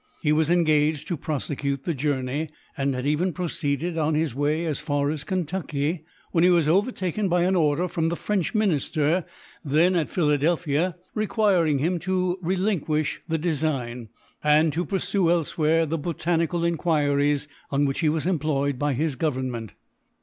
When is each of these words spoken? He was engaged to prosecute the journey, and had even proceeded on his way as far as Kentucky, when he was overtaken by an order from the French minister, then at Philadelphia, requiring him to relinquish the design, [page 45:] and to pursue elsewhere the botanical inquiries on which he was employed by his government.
He 0.23 0.31
was 0.31 0.49
engaged 0.49 1.07
to 1.09 1.15
prosecute 1.15 1.83
the 1.83 1.93
journey, 1.93 2.49
and 2.75 2.95
had 2.95 3.05
even 3.05 3.33
proceeded 3.33 3.99
on 3.99 4.15
his 4.15 4.33
way 4.33 4.65
as 4.65 4.79
far 4.79 5.11
as 5.11 5.23
Kentucky, 5.23 6.05
when 6.31 6.43
he 6.43 6.49
was 6.49 6.67
overtaken 6.67 7.29
by 7.29 7.43
an 7.43 7.55
order 7.55 7.87
from 7.87 8.09
the 8.09 8.15
French 8.15 8.55
minister, 8.55 9.25
then 9.63 9.95
at 9.95 10.09
Philadelphia, 10.09 10.95
requiring 11.13 11.77
him 11.77 11.99
to 11.99 12.39
relinquish 12.41 13.21
the 13.27 13.37
design, 13.37 14.05
[page 14.05 14.41
45:] 14.41 14.57
and 14.63 14.73
to 14.73 14.85
pursue 14.85 15.29
elsewhere 15.29 15.85
the 15.85 15.99
botanical 15.99 16.65
inquiries 16.65 17.47
on 17.69 17.85
which 17.85 17.99
he 17.99 18.09
was 18.09 18.25
employed 18.25 18.79
by 18.79 18.93
his 18.93 19.13
government. 19.13 19.73